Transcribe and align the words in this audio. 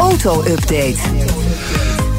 Auto-update. 0.00 0.98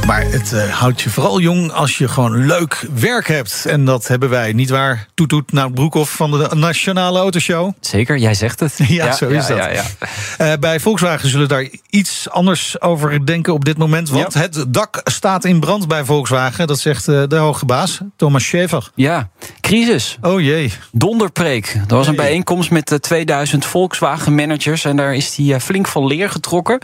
Maar 0.08 0.24
het 0.26 0.52
uh, 0.52 0.70
houdt 0.70 1.02
je 1.02 1.10
vooral 1.10 1.40
jong 1.40 1.72
als 1.72 1.98
je 1.98 2.08
gewoon 2.08 2.46
leuk 2.46 2.86
werk 2.94 3.28
hebt. 3.28 3.66
En 3.66 3.86
dat 3.86 4.08
hebben 4.08 4.30
wij, 4.30 4.54
niet 4.54 4.70
waar? 4.70 5.08
Toet 5.14 5.30
toet 5.30 5.52
naar 5.52 5.72
Broekhoff 5.72 6.16
van 6.16 6.32
de 6.32 6.50
Nationale 6.56 7.20
Autoshow. 7.20 7.72
Zeker, 7.80 8.18
jij 8.18 8.34
zegt 8.34 8.60
het. 8.60 8.74
ja, 8.88 9.12
zo 9.12 9.28
is 9.28 9.48
ja, 9.48 9.68
dat. 9.68 9.96
Uh, 10.42 10.54
bij 10.60 10.80
Volkswagen 10.80 11.30
zullen 11.30 11.48
daar 11.48 11.68
iets 11.90 12.30
anders 12.30 12.82
over 12.82 13.26
denken 13.26 13.54
op 13.54 13.66
dit 13.66 13.78
moment. 13.78 14.10
Want 14.10 14.34
het 14.34 14.66
dak 14.68 15.02
staat 15.04 15.46
in 15.46 15.60
brand 15.60 15.88
bij 15.88 16.06
Volkswagen. 16.06 16.68
Dat 16.68 16.80
zegt 16.80 17.08
uh, 17.08 17.24
de 17.28 17.36
hoge 17.36 17.66
baas, 17.66 18.00
Thomas 18.16 18.48
Schäfer. 18.48 18.94
Ja, 18.96 19.30
crisis. 19.62 20.18
Oh 20.22 20.42
jee. 20.42 20.74
Donderpreek. 20.92 21.78
Er 21.88 21.96
was 21.96 22.08
een 22.08 22.16
bijeenkomst 22.16 22.72
met 22.72 22.98
2000 23.02 23.66
Volkswagen 23.66 24.36
managers. 24.36 24.86
En 24.86 24.96
daar 24.96 25.16
is 25.16 25.36
hij 25.36 25.60
flink 25.60 25.88
van 25.88 26.08
leer 26.08 26.30
getrokken. 26.30 26.80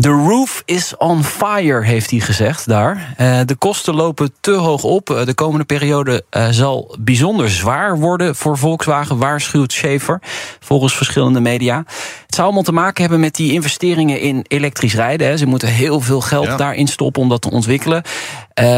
The 0.00 0.08
roof 0.08 0.62
is 0.64 0.96
on 0.96 1.24
fire, 1.24 1.84
heeft 1.84 2.10
hij 2.10 2.20
gezegd 2.20 2.66
daar. 2.66 3.14
Uh, 3.20 3.40
de 3.46 3.54
kosten 3.54 3.94
lopen 3.94 4.32
te 4.40 4.50
hoog 4.50 4.84
op. 4.84 5.10
Uh, 5.10 5.24
de 5.24 5.34
komende 5.34 5.64
periode 5.64 6.24
uh, 6.30 6.48
zal 6.50 6.96
bijzonder 6.98 7.50
zwaar 7.50 7.98
worden 7.98 8.36
voor 8.36 8.58
Volkswagen, 8.58 9.18
waarschuwt 9.18 9.72
Schaefer, 9.72 10.22
volgens 10.60 10.96
verschillende 10.96 11.40
media. 11.40 11.76
Het 12.26 12.34
zou 12.34 12.46
allemaal 12.46 12.62
te 12.62 12.72
maken 12.72 13.00
hebben 13.00 13.20
met 13.20 13.34
die 13.34 13.52
investeringen 13.52 14.20
in 14.20 14.44
elektrisch 14.48 14.94
rijden. 14.94 15.38
Ze 15.38 15.46
moeten 15.46 15.68
heel 15.68 16.00
veel 16.00 16.20
geld 16.20 16.46
ja. 16.46 16.56
daarin 16.56 16.86
stoppen 16.86 17.22
om 17.22 17.28
dat 17.28 17.42
te 17.42 17.50
ontwikkelen. 17.50 18.02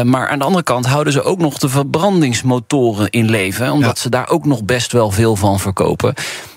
maar 0.03 0.29
aan 0.29 0.39
de 0.39 0.45
andere 0.45 0.63
kant 0.63 0.85
houden 0.85 1.13
ze 1.13 1.23
ook 1.23 1.39
nog 1.39 1.57
de 1.57 1.69
verbrandingsmotoren 1.69 3.09
in 3.09 3.29
leven, 3.29 3.71
omdat 3.71 3.95
ja. 3.95 4.01
ze 4.01 4.09
daar 4.09 4.29
ook 4.29 4.45
nog 4.45 4.63
best 4.63 4.91
wel 4.91 5.11
veel 5.11 5.35
van 5.35 5.59
verkopen. 5.59 6.13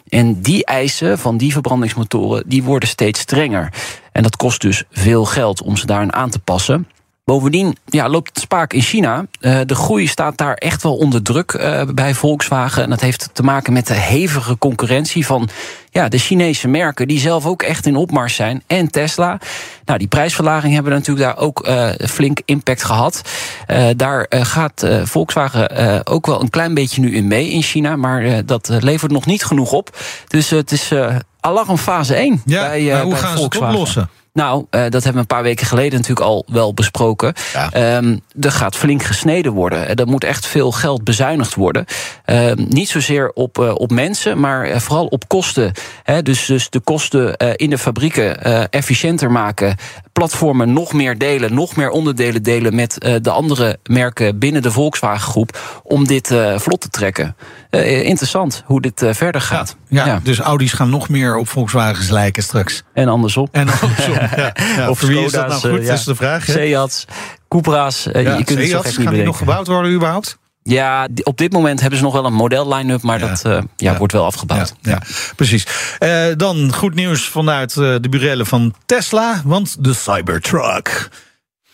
En 0.09 0.41
die 0.41 0.65
eisen 0.65 1.19
van 1.19 1.37
die 1.37 1.53
verbrandingsmotoren 1.53 2.43
die 2.47 2.63
worden 2.63 2.89
steeds 2.89 3.21
strenger. 3.21 3.73
En 4.13 4.23
dat 4.23 4.37
kost 4.37 4.61
dus 4.61 4.85
veel 4.91 5.25
geld 5.25 5.63
om 5.63 5.77
ze 5.77 5.87
daarin 5.87 6.13
aan 6.13 6.31
te 6.31 6.39
passen. 6.39 6.89
Bovendien 7.27 7.77
ja, 7.85 8.09
loopt 8.09 8.29
het 8.29 8.39
spaak 8.39 8.73
in 8.73 8.81
China. 8.81 9.27
Uh, 9.41 9.61
de 9.67 9.75
groei 9.75 10.07
staat 10.07 10.37
daar 10.37 10.55
echt 10.55 10.83
wel 10.83 10.97
onder 10.97 11.23
druk 11.23 11.53
uh, 11.53 11.83
bij 11.95 12.15
Volkswagen. 12.15 12.83
En 12.83 12.91
dat 12.91 13.01
heeft 13.01 13.29
te 13.33 13.43
maken 13.43 13.73
met 13.73 13.87
de 13.87 13.95
hevige 13.95 14.59
concurrentie 14.59 15.27
van 15.27 15.49
ja, 15.91 16.09
de 16.09 16.19
Chinese 16.19 16.69
merken... 16.69 17.09
die 17.09 17.19
zelf 17.19 17.47
ook 17.47 17.63
echt 17.63 17.87
in 17.87 17.97
opmars 17.97 18.35
zijn. 18.35 18.63
En 18.67 18.91
Tesla. 18.91 19.39
Nou, 19.85 19.99
die 19.99 20.09
prijsverlaging 20.09 20.75
hebben 20.75 20.93
natuurlijk 20.93 21.27
daar 21.27 21.45
ook 21.45 21.69
uh, 21.69 21.89
flink 21.99 22.41
impact 22.45 22.85
gehad. 22.85 23.21
daar 23.97 24.27
gaat 24.31 24.87
Volkswagen 25.03 26.07
ook 26.07 26.27
wel 26.27 26.41
een 26.41 26.51
klein 26.51 26.75
beetje 26.75 27.01
nu 27.01 27.15
in 27.15 27.27
mee 27.27 27.51
in 27.51 27.63
China. 27.63 27.97
Maar 27.97 28.45
dat 28.45 28.69
levert 28.81 29.13
nog 29.13 29.27
niet 29.27 29.45
genoeg 29.45 29.73
op. 29.73 29.99
Dus 30.29 30.51
het 30.51 30.73
is 30.73 30.93
alarm 31.41 31.77
fase 31.77 32.15
1 32.15 32.43
ja, 32.45 32.69
bij, 32.69 32.83
maar 32.83 33.03
hoe 33.03 33.11
bij 33.11 33.21
gaan 33.21 33.37
Volkswagen. 33.37 33.51
ze 33.59 33.65
het 33.65 33.75
oplossen? 33.75 34.11
Nou, 34.37 34.59
uh, 34.59 34.81
dat 34.81 34.93
hebben 34.93 35.13
we 35.13 35.19
een 35.19 35.27
paar 35.27 35.43
weken 35.43 35.67
geleden 35.67 35.99
natuurlijk 35.99 36.27
al 36.27 36.45
wel 36.47 36.75
besproken. 36.75 37.33
Ja. 37.53 37.97
Um, 37.97 38.21
er 38.41 38.53
gaat 38.53 38.77
flink 38.77 39.03
gesneden 39.03 39.53
worden. 39.53 39.97
Er 39.97 40.07
moet 40.07 40.25
echt 40.25 40.47
veel 40.47 40.73
geld 40.73 41.05
bezuinigd 41.05 41.55
worden. 41.55 41.85
Uh, 42.27 42.53
niet 42.53 42.89
zozeer 42.89 43.31
op, 43.33 43.59
uh, 43.59 43.75
op 43.75 43.91
mensen, 43.91 44.41
maar 44.41 44.81
vooral 44.81 45.07
op 45.07 45.29
kosten. 45.29 45.73
He, 46.03 46.23
dus, 46.23 46.47
dus 46.47 46.71
de 46.71 46.81
kosten 46.81 47.37
in 47.37 47.71
de 47.71 47.79
fabrieken 47.79 48.43
efficiënter 48.71 49.31
maken. 49.31 49.77
Platformen 50.13 50.73
nog 50.73 50.93
meer 50.93 51.19
delen, 51.19 51.55
nog 51.55 51.77
meer 51.77 51.91
onderdelen 51.91 52.43
delen 52.43 52.75
met 52.75 53.19
de 53.23 53.31
andere 53.31 53.79
merken 53.85 54.39
binnen 54.39 54.63
de 54.63 54.71
Volkswagen 54.71 55.31
groep. 55.31 55.59
Om 55.83 56.07
dit 56.07 56.35
vlot 56.57 56.81
te 56.81 56.89
trekken. 56.91 57.37
Interessant 57.85 58.63
hoe 58.67 58.81
dit 58.81 59.03
verder 59.11 59.41
gaat. 59.41 59.77
Ja, 59.89 60.21
dus 60.23 60.39
Audi's 60.39 60.73
gaan 60.73 60.91
nog 60.91 61.09
meer 61.09 61.37
op 61.37 61.49
Volkswagens 61.49 62.11
lijken 62.11 62.43
straks. 62.43 62.83
En 62.93 63.09
andersom. 63.09 63.49
En 63.51 63.69
andersom. 63.81 64.15
Ja, 64.15 64.53
ja. 64.77 64.91
Of 64.91 64.99
voor 64.99 65.09
wie 65.09 65.25
is 65.25 65.33
dat 65.33 65.49
nou 65.49 65.61
goed, 65.61 65.87
ja. 65.87 65.93
is 65.93 66.05
de 66.05 66.15
vraag. 66.15 66.45
Seats, 66.45 67.05
Cupra's, 67.49 68.03
je 68.03 68.43
kunt 68.45 68.59
het 68.59 68.69
zo 68.69 68.81
gek 68.81 69.11
niet 69.11 69.25
nog 69.25 69.39
gebouwd 69.39 69.67
worden 69.67 69.93
überhaupt? 69.93 70.39
Ja, 70.67 71.09
op 71.23 71.39
dit 71.39 71.53
moment 71.53 71.81
hebben 71.81 71.99
ze 71.99 72.05
nog 72.05 72.13
wel 72.13 72.25
een 72.25 72.33
model 72.33 72.75
line-up, 72.75 73.03
maar 73.03 73.19
dat 73.19 73.43
uh, 73.47 73.59
ja, 73.77 73.97
wordt 73.97 74.13
wel 74.13 74.25
afgebouwd. 74.25 74.75
Ja, 74.81 74.91
ja. 74.91 75.03
precies. 75.37 75.67
Uh, 75.99 76.27
dan 76.37 76.73
goed 76.73 76.95
nieuws 76.95 77.29
vanuit 77.29 77.77
uh, 77.77 77.95
de 78.01 78.09
burelen 78.09 78.47
van 78.47 78.75
Tesla, 78.87 79.43
want 79.45 79.85
de 79.85 79.95
Cybertruck 79.95 81.09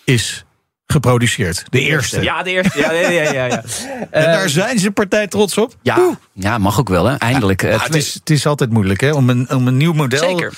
is 0.04 0.44
geproduceerd. 0.92 1.64
De 1.68 1.80
eerste. 1.80 2.22
Ja, 2.22 2.42
de 2.42 2.50
eerste. 2.50 2.78
Ja, 2.78 2.92
ja, 2.92 3.08
ja, 3.08 3.32
ja, 3.32 3.44
ja. 3.54 3.62
en 4.10 4.24
daar 4.24 4.48
zijn 4.48 4.78
ze 4.78 4.90
partij 4.90 5.26
trots 5.26 5.58
op. 5.58 5.74
Ja, 5.82 6.18
ja 6.32 6.58
mag 6.58 6.78
ook 6.78 6.88
wel, 6.88 7.06
hè? 7.06 7.14
eindelijk. 7.14 7.62
Ja, 7.62 7.68
het, 7.68 7.94
is, 7.94 8.14
het 8.14 8.30
is 8.30 8.46
altijd 8.46 8.70
moeilijk 8.70 9.00
hè? 9.00 9.10
Om, 9.12 9.30
een, 9.30 9.50
om 9.50 9.66
een 9.66 9.76
nieuw 9.76 9.92
model, 9.92 10.28
Zeker. 10.28 10.52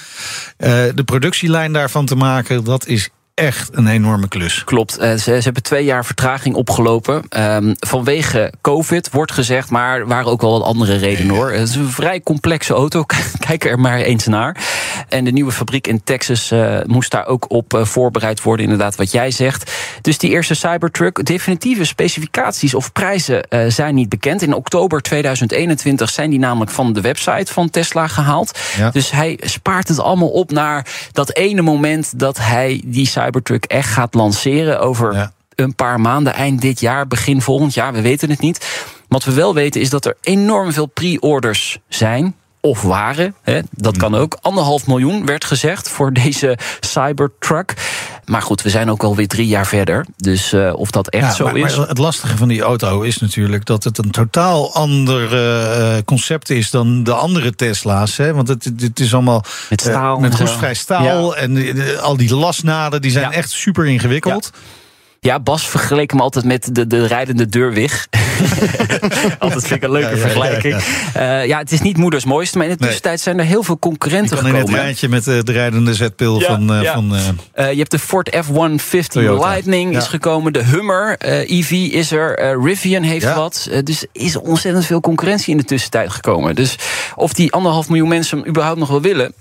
Uh, 0.58 0.68
de 0.94 1.04
productielijn 1.04 1.72
daarvan 1.72 2.06
te 2.06 2.16
maken, 2.16 2.64
dat 2.64 2.86
is 2.86 3.10
echt 3.34 3.68
een 3.72 3.86
enorme 3.86 4.28
klus. 4.28 4.64
Klopt. 4.64 4.98
Uh, 5.00 5.10
ze, 5.10 5.18
ze, 5.18 5.30
hebben 5.30 5.62
twee 5.62 5.84
jaar 5.84 6.04
vertraging 6.04 6.54
opgelopen. 6.54 7.22
Um, 7.38 7.74
vanwege 7.78 8.52
COVID 8.60 9.10
wordt 9.10 9.32
gezegd, 9.32 9.70
maar 9.70 9.98
er 9.98 10.06
waren 10.06 10.30
ook 10.30 10.40
wel 10.40 10.58
wat 10.58 10.62
andere 10.62 10.96
redenen 10.96 11.34
hoor. 11.34 11.50
Het 11.52 11.68
is 11.68 11.74
een 11.74 11.90
vrij 11.90 12.20
complexe 12.20 12.74
auto. 12.74 13.04
Kijk 13.46 13.64
er 13.64 13.80
maar 13.80 13.98
eens 13.98 14.26
naar. 14.26 14.56
En 15.08 15.24
de 15.24 15.30
nieuwe 15.30 15.52
fabriek 15.52 15.86
in 15.86 16.04
Texas 16.04 16.52
uh, 16.52 16.78
moest 16.86 17.10
daar 17.10 17.26
ook 17.26 17.50
op 17.50 17.74
uh, 17.74 17.84
voorbereid 17.84 18.42
worden, 18.42 18.64
inderdaad, 18.64 18.96
wat 18.96 19.12
jij 19.12 19.30
zegt. 19.30 19.72
Dus 20.04 20.18
die 20.18 20.30
eerste 20.30 20.54
Cybertruck, 20.54 21.24
definitieve 21.26 21.84
specificaties 21.84 22.74
of 22.74 22.92
prijzen 22.92 23.46
zijn 23.68 23.94
niet 23.94 24.08
bekend. 24.08 24.42
In 24.42 24.54
oktober 24.54 25.02
2021 25.02 26.10
zijn 26.10 26.30
die 26.30 26.38
namelijk 26.38 26.70
van 26.70 26.92
de 26.92 27.00
website 27.00 27.52
van 27.52 27.70
Tesla 27.70 28.06
gehaald. 28.06 28.58
Ja. 28.76 28.90
Dus 28.90 29.10
hij 29.10 29.38
spaart 29.42 29.88
het 29.88 30.00
allemaal 30.00 30.28
op 30.28 30.50
naar 30.50 30.86
dat 31.12 31.36
ene 31.36 31.62
moment 31.62 32.18
dat 32.18 32.38
hij 32.38 32.82
die 32.84 33.06
Cybertruck 33.06 33.64
echt 33.64 33.88
gaat 33.88 34.14
lanceren 34.14 34.80
over 34.80 35.14
ja. 35.14 35.32
een 35.54 35.74
paar 35.74 36.00
maanden, 36.00 36.34
eind 36.34 36.60
dit 36.60 36.80
jaar, 36.80 37.06
begin 37.06 37.42
volgend 37.42 37.74
jaar. 37.74 37.92
We 37.92 38.00
weten 38.00 38.30
het 38.30 38.40
niet. 38.40 38.66
Wat 39.08 39.24
we 39.24 39.32
wel 39.32 39.54
weten 39.54 39.80
is 39.80 39.90
dat 39.90 40.04
er 40.04 40.16
enorm 40.20 40.72
veel 40.72 40.86
pre-orders 40.86 41.78
zijn. 41.88 42.34
Of 42.60 42.82
waren, 42.82 43.34
hè, 43.42 43.60
dat 43.70 43.96
kan 43.96 44.14
ook. 44.14 44.38
Anderhalf 44.40 44.86
miljoen 44.86 45.26
werd 45.26 45.44
gezegd 45.44 45.88
voor 45.88 46.12
deze 46.12 46.58
Cybertruck. 46.80 47.74
Maar 48.26 48.42
goed, 48.42 48.62
we 48.62 48.70
zijn 48.70 48.90
ook 48.90 49.02
alweer 49.02 49.28
drie 49.28 49.46
jaar 49.46 49.66
verder. 49.66 50.06
Dus 50.16 50.52
uh, 50.52 50.72
of 50.74 50.90
dat 50.90 51.08
echt 51.08 51.24
ja, 51.24 51.32
zo 51.32 51.44
maar, 51.44 51.56
is. 51.56 51.76
Maar 51.76 51.88
het 51.88 51.98
lastige 51.98 52.36
van 52.36 52.48
die 52.48 52.62
auto 52.62 53.00
is 53.00 53.18
natuurlijk 53.18 53.64
dat 53.64 53.84
het 53.84 53.98
een 53.98 54.10
totaal 54.10 54.74
ander 54.74 55.32
uh, 55.32 56.02
concept 56.04 56.50
is 56.50 56.70
dan 56.70 57.02
de 57.02 57.12
andere 57.12 57.54
Tesla's. 57.54 58.16
Hè? 58.16 58.34
Want 58.34 58.48
het, 58.48 58.70
het 58.76 59.00
is 59.00 59.14
allemaal 59.14 59.44
met 59.70 59.80
staal. 59.80 60.16
Uh, 60.16 60.22
met 60.22 60.34
roestvrij 60.34 60.74
staal. 60.74 61.34
Ja. 61.34 61.40
En 61.40 61.76
al 62.00 62.16
die 62.16 62.34
lasnaden 62.34 63.02
die 63.02 63.10
zijn 63.10 63.30
ja. 63.30 63.36
echt 63.36 63.50
super 63.50 63.86
ingewikkeld. 63.86 64.50
Ja, 65.24 65.40
Bas 65.40 65.68
vergeleek 65.68 66.10
hem 66.10 66.20
altijd 66.20 66.44
met 66.44 66.68
de, 66.72 66.86
de 66.86 67.06
rijdende 67.06 67.46
deurwig. 67.46 68.06
altijd 69.38 69.66
vind 69.66 69.70
ik 69.70 69.82
een 69.82 69.90
leuke 69.90 70.14
ja, 70.14 70.16
vergelijking. 70.16 70.74
Ja, 70.74 71.22
ja, 71.22 71.40
uh, 71.40 71.46
ja, 71.46 71.58
het 71.58 71.72
is 71.72 71.80
niet 71.80 71.96
moeders 71.96 72.24
mooiste, 72.24 72.58
maar 72.58 72.66
in 72.66 72.72
de 72.72 72.78
tussentijd 72.78 73.20
zijn 73.20 73.38
er 73.38 73.44
heel 73.44 73.62
veel 73.62 73.78
concurrenten 73.78 74.36
gekomen. 74.36 74.60
in 74.60 74.66
het 74.66 74.74
rijtje 74.74 75.08
met 75.08 75.26
uh, 75.26 75.40
de 75.42 75.52
rijdende 75.52 75.94
zetpil 75.94 76.40
van... 76.40 76.82
Uh, 76.82 76.92
van 76.92 77.14
uh, 77.14 77.72
je 77.72 77.78
hebt 77.78 77.90
de 77.90 77.98
Ford 77.98 78.36
F-150 78.36 79.06
Toyota. 79.08 79.48
Lightning 79.48 79.96
is 79.96 80.06
gekomen. 80.06 80.52
De 80.52 80.64
Hummer 80.64 81.16
EV 81.50 81.70
is 81.70 82.12
er. 82.12 82.58
Rivian 82.64 83.02
heeft 83.02 83.34
wat. 83.34 83.68
dus 83.84 84.02
er 84.02 84.08
is 84.12 84.36
ontzettend 84.36 84.86
veel 84.86 85.00
concurrentie 85.00 85.50
in 85.50 85.56
de 85.56 85.64
tussentijd 85.64 86.10
gekomen. 86.10 86.54
Dus 86.54 86.76
of 87.14 87.32
die 87.32 87.52
anderhalf 87.52 87.88
miljoen 87.88 88.08
mensen 88.08 88.38
hem 88.38 88.48
überhaupt 88.48 88.78
nog 88.78 88.88
wel 88.88 89.00
willen... 89.00 89.34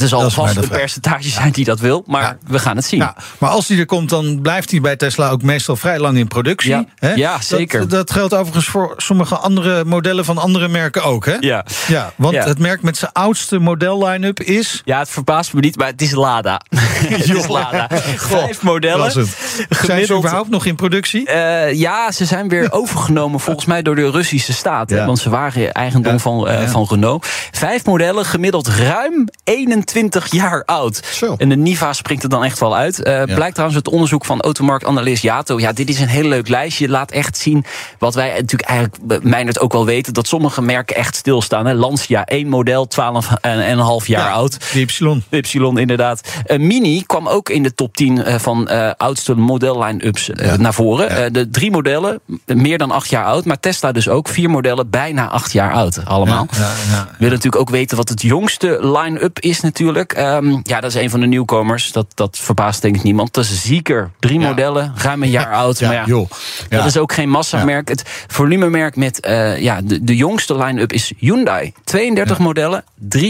Er 0.00 0.08
zal 0.08 0.30
vast 0.30 0.56
een 0.56 0.68
percentage 0.68 1.28
zijn 1.28 1.52
die 1.52 1.64
dat 1.64 1.80
wil, 1.80 2.02
maar 2.06 2.22
ja. 2.22 2.36
we 2.46 2.58
gaan 2.58 2.76
het 2.76 2.84
zien. 2.84 3.00
Ja, 3.00 3.16
maar 3.38 3.50
als 3.50 3.66
die 3.66 3.78
er 3.78 3.86
komt, 3.86 4.08
dan 4.08 4.40
blijft 4.40 4.70
hij 4.70 4.80
bij 4.80 4.96
Tesla 4.96 5.30
ook 5.30 5.42
meestal 5.42 5.76
vrij 5.76 5.98
lang 5.98 6.18
in 6.18 6.28
productie. 6.28 6.70
Ja, 6.70 6.84
hè? 6.98 7.12
ja 7.12 7.40
zeker. 7.40 7.80
Dat, 7.80 7.90
dat, 7.90 8.10
geldt 8.10 8.34
overigens 8.34 8.66
voor 8.66 8.94
sommige 8.96 9.36
andere 9.36 9.84
modellen 9.84 10.24
van 10.24 10.38
andere 10.38 10.68
merken 10.68 11.02
ook. 11.02 11.26
Hè? 11.26 11.36
Ja. 11.40 11.64
ja 11.88 12.12
want 12.16 12.44
het 12.44 12.58
merk 12.58 12.82
met 12.82 12.96
zijn 12.96 13.12
oudste 13.12 13.58
model 13.58 14.06
line-up 14.06 14.40
is. 14.40 14.82
Ja, 14.84 14.98
het 14.98 15.08
verbaast 15.08 15.54
me 15.54 15.60
niet, 15.60 15.76
maar 15.76 15.86
het 15.86 16.02
is 16.02 16.12
Lada. 16.12 16.60
Het 17.00 17.34
is 17.34 17.46
Lada. 17.46 17.88
Vijf 18.16 18.62
modellen. 18.62 19.12
Zijn 19.12 19.26
ze 19.26 19.64
Gemiddeld- 19.68 20.18
überhaupt 20.18 20.48
nog 20.50 20.66
in 20.66 20.76
productie? 20.76 21.26
Eh, 21.26 21.72
ja, 21.74 22.12
ze 22.12 22.24
zijn 22.24 22.48
weer 22.48 22.72
overgenomen 22.72 23.40
volgens 23.40 23.66
mij 23.66 23.82
door 23.82 23.94
de 23.94 24.10
Russische 24.10 24.52
staat. 24.52 24.90
hè. 24.90 25.04
Want 25.04 25.18
ze 25.18 25.30
waren 25.30 25.72
eigendom 25.72 26.20
van, 26.20 26.38
ja. 26.38 26.68
van 26.68 26.86
Renault. 26.90 27.26
Vijf 27.50 27.84
modellen, 27.84 28.24
gemiddeld 28.24 28.68
ruim 28.68 29.28
21 29.44 29.89
jaar 30.30 30.62
oud. 30.64 31.00
Zo. 31.12 31.34
En 31.38 31.48
de 31.48 31.56
Niva 31.56 31.92
springt 31.92 32.22
er 32.22 32.28
dan 32.28 32.44
echt 32.44 32.58
wel 32.58 32.76
uit. 32.76 33.02
Eh, 33.02 33.22
Blijkt 33.22 33.54
trouwens 33.54 33.74
uit 33.84 33.88
onderzoek 33.94 34.24
van 34.24 34.40
automarktanalist 34.40 35.22
Jato. 35.22 35.58
Ja, 35.60 35.72
dit 35.72 35.88
is 35.88 36.00
een 36.00 36.08
heel 36.08 36.28
leuk 36.28 36.48
lijstje. 36.48 36.88
Laat 36.88 37.10
echt 37.10 37.36
zien 37.36 37.64
wat 37.98 38.14
wij 38.14 38.28
natuurlijk 38.28 38.70
eigenlijk, 38.70 39.22
Meijnerd 39.24 39.60
ook 39.60 39.72
wel 39.72 39.84
weten... 39.84 40.12
dat 40.14 40.26
sommige 40.26 40.62
merken 40.62 40.96
echt 40.96 41.16
stilstaan. 41.16 41.66
Hè. 41.66 41.74
Lancia, 41.74 42.24
één 42.24 42.48
model, 42.48 42.86
12 42.86 43.28
en, 43.40 43.50
en 43.64 43.72
een 43.72 43.78
half 43.78 44.06
jaar 44.06 44.26
Ja, 44.26 44.32
oud. 44.32 44.56
Y. 44.74 44.86
Y, 45.30 45.78
inderdaad. 45.80 46.20
Eh, 46.44 46.58
Mini 46.58 47.02
kwam 47.06 47.28
ook 47.28 47.48
in 47.48 47.62
de 47.62 47.74
top 47.74 47.96
10 47.96 48.24
eh, 48.24 48.38
van 48.38 48.68
eh, 48.68 48.90
oudste 48.96 49.34
model-line-ups 49.34 50.30
eh, 50.30 50.46
Ja. 50.46 50.56
naar 50.56 50.74
voren. 50.74 51.32
De 51.32 51.50
drie 51.50 51.70
modellen, 51.70 52.20
meer 52.46 52.78
dan 52.78 52.90
acht 52.90 53.10
jaar 53.10 53.24
oud. 53.24 53.44
Maar 53.44 53.60
Tesla 53.60 53.92
dus 53.92 54.08
ook. 54.08 54.28
Vier 54.28 54.50
modellen, 54.50 54.90
bijna 54.90 55.28
acht 55.28 55.52
jaar 55.52 55.72
oud 55.72 56.04
allemaal. 56.04 56.46
Ja, 56.50 56.58
ja, 56.58 56.66
ja. 56.66 57.04
We 57.04 57.16
willen 57.18 57.34
natuurlijk 57.34 57.62
ook 57.62 57.70
weten 57.70 57.96
wat 57.96 58.08
het 58.08 58.22
jongste 58.22 58.78
line-up 58.82 59.38
is 59.38 59.60
natuurlijk. 59.74 60.12
Ehm, 60.12 60.56
ja, 60.62 60.80
dat 60.80 60.94
is 60.94 61.02
een 61.02 61.10
van 61.10 61.20
de 61.20 61.26
nieuwkomers. 61.26 61.92
Dat, 61.92 62.06
dat 62.14 62.38
verbaast 62.40 62.82
denk 62.82 62.96
ik 62.96 63.02
niemand. 63.02 63.34
Dat 63.34 63.44
is 63.44 63.62
Zieker. 63.62 64.10
Drie 64.18 64.40
Ja. 64.40 64.48
modellen, 64.48 64.92
ruim 64.96 65.22
een 65.22 65.30
jaar 65.30 65.52
oud. 65.62 65.78
Ja, 65.78 65.86
maar 65.86 65.96
ja, 65.96 66.04
joh. 66.06 66.30
Ja. 66.70 66.76
dat 66.76 66.86
is 66.86 66.96
ook 66.96 67.12
geen 67.12 67.28
massamerk. 67.28 67.88
Het 67.88 68.02
volumemerk 68.26 68.96
met 68.96 69.20
eh, 69.20 69.58
ja, 69.60 69.80
de, 69.84 70.04
de 70.04 70.16
jongste 70.16 70.56
line-up 70.56 70.92
is 70.92 71.12
Hyundai. 71.18 71.72
32 71.84 72.38
modellen, 72.38 72.84
3,1 73.16 73.24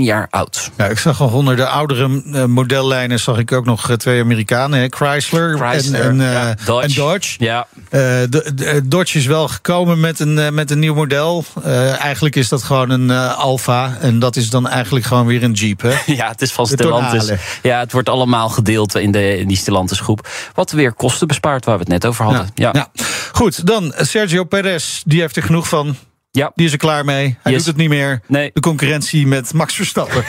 jaar 0.00 0.26
oud. 0.30 0.70
Ja, 0.76 0.84
ik 0.84 0.98
zag 0.98 1.20
al 1.20 1.28
onder 1.28 1.56
de 1.56 1.66
oudere 1.66 2.22
eh, 2.32 2.44
modellijnen 2.44 3.20
zag 3.20 3.38
ik 3.38 3.52
ook 3.52 3.64
nog 3.64 3.90
eh, 3.90 3.96
twee 3.96 4.20
Amerikanen, 4.22 4.80
hè, 4.80 4.86
Chrysler, 4.88 5.58
Chrysler, 5.58 6.00
en, 6.20 6.56
Dodge. 6.64 6.86
en 6.88 6.94
Dodge. 6.94 7.36
Ja, 7.44 7.66
de, 7.90 8.28
de- 8.54 8.80
Dodge 8.84 9.18
is 9.18 9.26
wel 9.26 9.48
gekomen 9.48 10.00
met 10.00 10.20
een, 10.20 10.54
met 10.54 10.70
een 10.70 10.78
nieuw 10.78 10.94
model. 10.94 11.44
Eigenlijk 11.98 12.36
is 12.36 12.48
dat 12.48 12.62
gewoon 12.62 12.90
een 12.90 13.10
Alfa. 13.36 13.96
En 14.00 14.18
dat 14.18 14.36
is 14.36 14.50
dan 14.50 14.68
eigenlijk 14.68 15.04
gewoon 15.06 15.26
weer 15.26 15.42
een 15.42 15.56
Jeep. 15.66 15.82
Hè? 15.82 15.94
Ja, 16.14 16.28
het 16.28 16.42
is 16.42 16.52
van 16.52 16.66
Stellantis. 16.66 17.32
Ja, 17.62 17.78
het 17.78 17.92
wordt 17.92 18.08
allemaal 18.08 18.48
gedeeld 18.48 18.94
in, 18.94 19.10
de, 19.10 19.38
in 19.38 19.48
die 19.48 19.56
Stellantis 19.56 20.00
groep. 20.00 20.28
Wat 20.54 20.70
weer 20.70 20.92
kosten 20.92 21.26
bespaart, 21.26 21.64
waar 21.64 21.74
we 21.74 21.80
het 21.80 21.88
net 21.92 22.06
over 22.06 22.24
hadden. 22.24 22.48
Ja, 22.54 22.70
Ja. 22.72 22.90
Goed, 23.32 23.66
dan 23.66 23.92
Sergio 23.96 24.44
Perez. 24.44 25.02
Die 25.04 25.20
heeft 25.20 25.36
er 25.36 25.42
genoeg 25.42 25.68
van. 25.68 25.96
Ja. 26.36 26.50
Die 26.54 26.66
is 26.66 26.72
er 26.72 26.78
klaar 26.78 27.04
mee. 27.04 27.36
Hij 27.42 27.52
Yes. 27.52 27.64
doet 27.64 27.66
het 27.72 27.76
niet 27.76 27.88
meer. 27.88 28.20
Nee. 28.26 28.50
De 28.52 28.60
concurrentie 28.60 29.26
met 29.26 29.52
Max 29.52 29.74
Verstappen. 29.74 30.24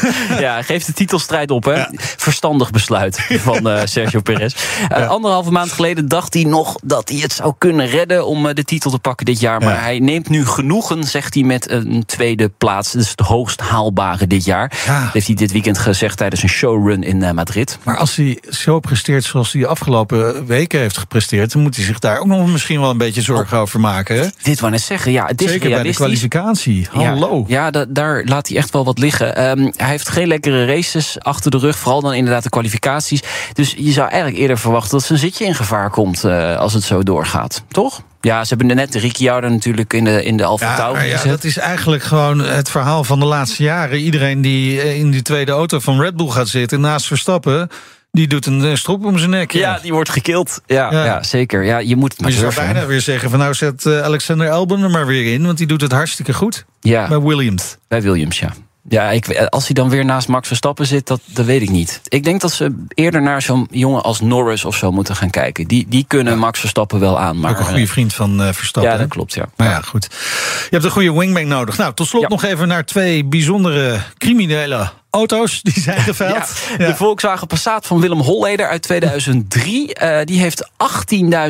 ja, 0.38 0.62
geeft 0.62 0.86
de 0.86 0.92
titelstrijd 0.92 1.50
op, 1.50 1.64
hè? 1.64 1.72
Ja. 1.74 1.90
Verstandig 2.16 2.70
besluit 2.70 3.26
van 3.30 3.68
eh, 3.68 3.80
Sergio 3.84 4.20
Perez. 4.20 4.54
Eh, 4.88 5.08
Anderhalve 5.08 5.50
maand 5.50 5.72
geleden 5.72 6.08
dacht 6.08 6.34
hij 6.34 6.44
nog 6.44 6.76
dat 6.84 7.08
hij 7.08 7.18
het 7.18 7.32
zou 7.32 7.54
kunnen 7.58 7.86
redden 7.86 8.26
om 8.26 8.46
eh, 8.46 8.54
de 8.54 8.64
titel 8.64 8.90
te 8.90 8.98
pakken 8.98 9.26
dit 9.26 9.40
jaar. 9.40 9.60
Maar 9.60 9.74
Ja. 9.74 9.80
hij 9.80 9.98
neemt 9.98 10.28
nu 10.28 10.46
genoegen, 10.46 11.04
zegt 11.04 11.34
hij, 11.34 11.42
met 11.42 11.70
een 11.70 12.02
tweede 12.06 12.48
plaats. 12.48 12.92
Dat 12.92 13.02
is 13.02 13.10
het 13.10 13.20
hoogst 13.20 13.60
haalbare 13.60 14.26
dit 14.26 14.44
jaar. 14.44 14.68
Dat 14.86 15.12
heeft 15.12 15.26
hij 15.26 15.34
dit 15.36 15.52
weekend 15.52 15.78
gezegd 15.78 16.16
tijdens 16.16 16.42
een 16.42 16.48
showrun 16.48 17.02
in 17.02 17.34
Madrid. 17.34 17.78
Maar 17.82 17.96
als 17.96 18.16
hij 18.16 18.42
zo 18.50 18.80
presteert 18.80 19.24
zoals 19.24 19.52
hij 19.52 19.60
de 19.62 19.66
afgelopen 19.68 20.46
weken 20.46 20.80
heeft 20.80 20.96
gepresteerd... 20.98 21.52
dan 21.52 21.62
moet 21.62 21.76
hij 21.76 21.84
zich 21.84 21.98
daar 21.98 22.18
ook 22.18 22.26
nog 22.26 22.46
misschien 22.46 22.80
wel 22.80 22.90
een 22.90 22.98
beetje 22.98 23.22
zorgen 23.22 23.58
over 23.58 23.80
maken. 23.80 24.16
Hè? 24.20 24.26
Dit 24.42 24.60
wou 24.60 24.72
net 24.72 24.82
zeggen, 24.82 25.12
ja, 25.12 25.26
het 25.26 25.42
is 25.42 25.51
Zeker 25.52 25.70
bij 25.70 25.82
de 25.82 25.94
kwalificatie. 25.94 26.88
Hallo. 26.90 27.44
Ja, 27.46 27.56
ja 27.64 27.70
da- 27.70 27.84
daar 27.88 28.24
laat 28.24 28.48
hij 28.48 28.56
echt 28.56 28.70
wel 28.72 28.84
wat 28.84 28.98
liggen. 28.98 29.36
Ehm, 29.36 29.70
hij 29.76 29.88
heeft 29.88 30.08
geen 30.08 30.26
lekkere 30.28 30.64
races 30.66 31.16
achter 31.18 31.50
de 31.50 31.58
rug. 31.58 31.78
Vooral 31.78 32.00
dan 32.00 32.14
inderdaad 32.14 32.42
de 32.42 32.48
kwalificaties. 32.48 33.22
Dus 33.52 33.74
je 33.78 33.92
zou 33.92 34.08
eigenlijk 34.08 34.40
eerder 34.40 34.58
verwachten 34.58 34.90
dat 34.90 35.02
zijn 35.06 35.18
zitje 35.18 35.44
in 35.44 35.54
gevaar 35.54 35.90
komt. 35.90 36.24
eh, 36.24 36.56
als 36.58 36.72
het 36.74 36.82
zo 36.82 37.02
doorgaat. 37.02 37.62
Toch? 37.68 38.02
Ja, 38.20 38.44
ze 38.44 38.54
hebben 38.56 38.76
net 38.76 38.92
de 38.92 38.98
Ricciardo 38.98 39.48
natuurlijk 39.48 39.92
in 39.92 40.04
de, 40.04 40.24
in 40.24 40.36
de 40.36 40.44
Alfa 40.44 40.66
Ja, 40.70 40.76
Tauri 40.76 40.98
maar 40.98 41.06
ja, 41.06 41.12
gezet. 41.16 41.30
dat 41.30 41.44
is 41.44 41.56
eigenlijk 41.56 42.02
gewoon 42.02 42.38
het 42.38 42.70
verhaal 42.70 43.04
van 43.04 43.18
de 43.18 43.24
laatste 43.24 43.62
jaren. 43.62 43.98
Iedereen 43.98 44.40
die 44.42 44.80
eh, 44.80 44.98
in 44.98 45.10
die 45.10 45.22
tweede 45.22 45.52
auto 45.52 45.78
van 45.78 46.00
Red 46.00 46.16
Bull 46.16 46.28
gaat 46.28 46.48
zitten 46.48 46.80
naast 46.80 47.06
Verstappen... 47.06 47.68
die 48.12 48.26
doet 48.26 48.46
een 48.46 48.78
strop 48.78 49.04
om 49.04 49.18
zijn 49.18 49.30
nek. 49.30 49.50
Ja, 49.52 49.78
die 49.78 49.92
wordt 49.92 50.08
gekild. 50.08 50.60
Ja, 50.66 50.92
Ja. 50.92 51.04
ja. 51.04 51.22
zeker. 51.22 51.64
Ja, 51.64 51.78
je 51.78 51.96
moet 51.96 52.20
maar 52.20 52.30
je 52.30 52.36
zou 52.36 52.54
bijna 52.54 52.86
weer 52.86 53.00
zeggen 53.00 53.30
van 53.30 53.38
nou 53.38 53.54
zet 53.54 53.86
eh, 53.86 54.00
Alexander 54.02 54.50
Albon 54.50 54.82
er 54.82 54.90
maar 54.90 55.06
weer 55.06 55.32
in... 55.32 55.44
want 55.46 55.58
die 55.58 55.66
doet 55.66 55.80
het 55.80 55.92
hartstikke 55.92 56.32
goed 56.32 56.64
Ja, 56.80 57.08
bij 57.08 57.20
Williams. 57.20 57.76
bij 57.88 58.02
Williams, 58.02 58.38
ja. 58.38 58.52
Ja, 58.88 59.10
ik, 59.10 59.38
als 59.48 59.64
hij 59.64 59.74
dan 59.74 59.88
weer 59.88 60.04
naast 60.04 60.28
Max 60.28 60.46
Verstappen 60.48 60.86
zit, 60.86 61.06
dat, 61.06 61.20
dat 61.24 61.46
weet 61.46 61.62
ik 61.62 61.70
niet. 61.70 62.00
Ik 62.08 62.24
denk 62.24 62.40
dat 62.40 62.52
ze 62.52 62.84
eerder 62.88 63.22
naar 63.22 63.42
zo'n 63.42 63.68
jongen 63.70 64.02
als 64.02 64.20
Norris 64.20 64.64
of 64.64 64.76
zo 64.76 64.92
moeten 64.92 65.16
gaan 65.16 65.30
kijken. 65.30 65.66
Die, 65.66 65.86
die 65.88 66.04
kunnen 66.08 66.38
Max 66.38 66.60
Verstappen 66.60 67.00
wel 67.00 67.18
aan. 67.18 67.40
Maar, 67.40 67.50
Ook 67.50 67.58
een 67.58 67.64
goede 67.64 67.86
vriend 67.86 68.14
van 68.14 68.42
eh, 68.42 68.52
Verstappen. 68.52 68.92
Ja, 68.92 68.98
dat 68.98 69.08
klopt, 69.08 69.34
ja. 69.34 69.44
Maar 69.56 69.68
ja, 69.68 69.80
goed. 69.80 70.08
Je 70.10 70.68
hebt 70.70 70.84
een 70.84 70.90
goede 70.90 71.12
wingman 71.12 71.48
nodig. 71.48 71.76
Nou, 71.76 71.94
tot 71.94 72.06
slot 72.06 72.22
Ja. 72.22 72.28
nog 72.28 72.44
even 72.44 72.68
naar 72.68 72.84
twee 72.84 73.24
bijzondere 73.24 73.98
criminele 74.18 74.90
auto's 75.10 75.62
die 75.62 75.80
zijn 75.80 76.00
geveild. 76.10 76.52
Ja, 76.78 76.86
de 76.86 76.94
Volkswagen 76.96 77.46
Passat 77.46 77.86
van 77.86 78.00
Willem 78.00 78.20
Holleder 78.20 78.68
uit 78.68 78.82
2003. 78.82 79.94
eh, 79.94 80.18
die 80.24 80.40
heeft 80.40 80.70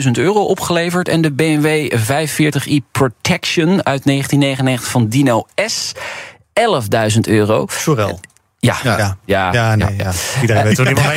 18.000 0.04 0.10
euro 0.12 0.44
opgeleverd. 0.44 1.08
En 1.08 1.20
de 1.20 1.32
BMW 1.32 1.92
540i 1.92 2.90
Protection 2.92 3.68
uit 3.68 4.04
1999 4.04 4.90
van 4.90 5.08
Dino 5.08 5.46
S. 5.66 5.92
11.000 6.60 7.18
euro. 7.28 7.66
Sorel. 7.70 8.20
Ja, 8.58 8.76
Ja. 8.82 8.96
ja, 8.98 9.16
Ja, 9.24 9.52
ja. 9.52 9.74
nee, 9.74 9.96
ja. 9.96 10.12
Iedereen 10.40 10.64
weet 10.64 10.78
wat 10.78 10.86
ik 10.88 10.94
bedoel. 10.94 11.12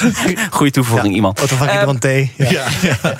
Goede 0.50 0.72
toevoeging, 0.72 1.14
iemand. 1.14 1.38
Auto 1.38 1.56
van 1.56 1.68
Ehm, 1.68 1.84
van 1.84 1.98
thee. 1.98 2.32
Ja. 2.36 2.50
Ja, 2.50 2.64
ja. 2.90 3.16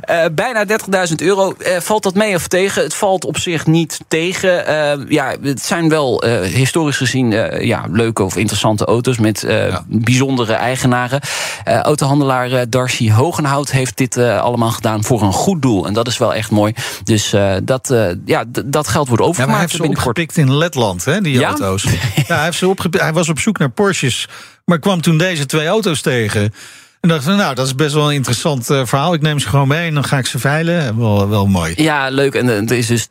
Eh, 0.00 0.24
bijna 0.32 0.64
30.000 1.08 1.14
euro. 1.16 1.54
Eh, 1.58 1.80
valt 1.80 2.02
dat 2.02 2.14
mee 2.14 2.34
of 2.34 2.48
tegen? 2.48 2.82
Het 2.82 2.94
valt 2.94 3.24
op 3.24 3.38
zich 3.38 3.66
niet 3.66 4.00
tegen. 4.08 4.66
Eh, 4.66 4.98
ja, 5.08 5.34
het 5.42 5.62
zijn 5.62 5.88
wel 5.88 6.22
eh, 6.22 6.40
historisch 6.40 6.96
gezien 6.96 7.32
eh, 7.32 7.66
ja, 7.66 7.84
leuke 7.90 8.22
of 8.22 8.36
interessante 8.36 8.84
auto's 8.84 9.18
met 9.18 9.42
eh, 9.44 9.68
Ja. 9.68 9.84
bijzondere 9.88 10.52
eigenaren. 10.52 11.20
Eh, 11.64 11.78
autohandelaar 11.80 12.52
eh, 12.52 12.60
Darcy 12.68 13.10
Hogenhout 13.10 13.70
heeft 13.70 13.96
dit 13.96 14.16
eh, 14.16 14.40
allemaal 14.40 14.70
gedaan 14.70 15.04
voor 15.04 15.22
een 15.22 15.32
goed 15.32 15.62
doel. 15.62 15.86
En 15.86 15.92
dat 15.92 16.06
is 16.06 16.18
wel 16.18 16.34
echt 16.34 16.50
mooi. 16.50 16.72
Dus 17.04 17.32
eh, 17.32 17.54
dat, 17.62 17.90
eh, 17.90 18.06
ja, 18.24 18.44
dat 18.64 18.88
geld 18.88 19.08
wordt 19.08 19.22
Ja, 19.22 19.28
overgemaakt 19.28 19.58
maar 19.60 19.68
hij 19.70 19.78
heeft 19.80 19.96
ze 19.98 20.08
opgepikt 20.08 20.36
in 20.36 20.54
Letland, 20.56 21.04
hè, 21.04 21.20
die 21.20 21.38
Ja? 21.38 21.48
auto's. 21.48 21.82
Ja, 21.82 22.34
hij, 22.34 22.44
heeft 22.44 22.58
ze 22.58 22.68
opgepikt. 22.68 23.02
hij 23.02 23.12
was 23.12 23.28
op 23.28 23.38
zoek 23.38 23.58
naar 23.58 23.70
Porsches, 23.70 24.28
maar 24.64 24.78
kwam 24.78 25.00
toen 25.00 25.18
deze 25.18 25.46
twee 25.46 25.66
auto's 25.66 26.00
tegen. 26.00 26.54
En 27.00 27.10
dacht 27.10 27.24
van, 27.24 27.36
nou, 27.36 27.54
dat 27.54 27.66
is 27.66 27.74
best 27.74 27.94
wel 27.94 28.08
een 28.08 28.14
interessant 28.14 28.70
eh, 28.70 28.80
verhaal. 28.84 29.14
Ik 29.14 29.20
neem 29.22 29.38
ze 29.38 29.48
gewoon 29.48 29.68
mee 29.68 29.88
en 29.88 29.94
dan 29.94 30.04
ga 30.04 30.18
ik 30.18 30.26
ze 30.26 30.38
veilen. 30.38 30.98
Wel, 30.98 31.28
wel 31.28 31.46
mooi. 31.46 31.72
Ja, 31.76 32.08
leuk. 32.08 32.34
En 32.34 32.48
eh, 32.50 32.60
het 32.60 32.70
is 32.70 32.86
dus 32.86 33.06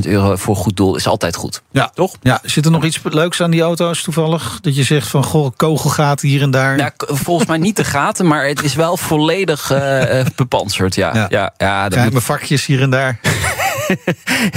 30.000 0.00 0.08
euro 0.10 0.36
voor 0.36 0.56
goed 0.56 0.76
doel. 0.76 0.96
Is 0.96 1.06
altijd 1.06 1.36
goed. 1.36 1.62
Ja. 1.70 1.90
Toch? 1.94 2.14
Ja, 2.22 2.40
zit 2.42 2.64
er 2.64 2.70
nog 2.70 2.84
iets 2.84 3.00
leuks 3.02 3.40
aan 3.42 3.50
die 3.50 3.60
auto's 3.62 4.02
toevallig? 4.02 4.58
Dat 4.60 4.76
je 4.76 4.82
zegt 4.82 5.08
van, 5.08 5.24
goh, 5.24 5.50
kogelgaten 5.56 6.28
hier 6.28 6.42
en 6.42 6.50
daar. 6.50 6.90
K- 6.96 7.04
volgens 7.08 7.48
mij 7.48 7.58
niet 7.58 7.76
de 7.76 7.84
gaten, 7.84 8.26
maar 8.26 8.46
het 8.46 8.62
is 8.62 8.74
wel 8.74 8.96
volledig 8.96 9.70
eh, 9.70 10.20
eh, 10.20 10.26
bepantserd. 10.36 10.94
Ja, 10.94 11.14
Ja. 11.14 11.26
ja. 11.28 11.52
ja, 11.56 11.88
dat 11.88 12.12
moet- 12.12 12.22
vakjes 12.22 12.66
hier 12.66 12.82
en 12.82 12.90
daar. 12.90 13.18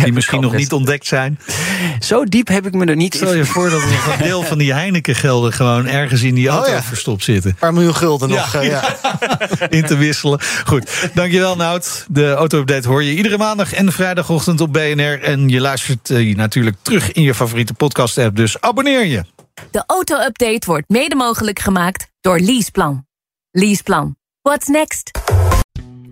Die 0.03 0.13
misschien 0.13 0.41
nog 0.41 0.51
best. 0.51 0.63
niet 0.63 0.73
ontdekt 0.73 1.07
zijn. 1.07 1.39
Zo 1.99 2.23
diep 2.23 2.47
heb 2.47 2.65
ik 2.65 2.73
me 2.73 2.85
er 2.85 2.95
niet 2.95 3.15
Stel 3.15 3.33
je 3.33 3.45
voor 3.45 3.69
dat 3.69 3.81
er 3.81 3.87
nog 3.87 4.17
een 4.17 4.23
deel 4.23 4.43
van 4.43 4.57
die 4.57 4.73
Heineken-gelden 4.73 5.53
gewoon 5.53 5.87
ergens 5.99 6.21
in 6.21 6.35
die 6.35 6.47
auto 6.47 6.71
ja. 6.71 6.83
verstopt 6.83 7.23
zitten. 7.23 7.49
Een 7.49 7.57
paar 7.59 7.73
miljoen 7.73 7.95
gulden 7.95 8.29
nog. 8.29 8.53
Ja. 8.53 8.59
eh, 8.59 8.69
ja. 8.69 8.97
in 9.77 9.85
te 9.85 9.97
wisselen. 9.97 10.39
Goed, 10.65 11.09
dankjewel 11.13 11.55
Nout. 11.55 12.05
De 12.09 12.33
auto-update 12.33 12.87
hoor 12.87 13.03
je 13.03 13.15
iedere 13.15 13.37
maandag 13.37 13.73
en 13.73 13.91
vrijdagochtend 13.91 14.61
op 14.61 14.73
BNR. 14.73 15.21
En 15.21 15.49
je 15.49 15.61
luistert 15.61 16.09
eh, 16.09 16.35
natuurlijk 16.35 16.77
terug 16.81 17.11
in 17.11 17.21
je 17.21 17.35
favoriete 17.35 17.73
podcast-app. 17.73 18.35
Dus 18.35 18.61
abonneer 18.61 19.05
je. 19.05 19.23
De 19.71 19.83
auto-update 19.85 20.65
wordt 20.65 20.89
mede 20.89 21.15
mogelijk 21.15 21.59
gemaakt 21.59 22.07
door 22.21 22.39
Leaseplan. 22.39 23.05
Leaseplan. 23.51 24.15
What's 24.41 24.67
next? 24.67 25.11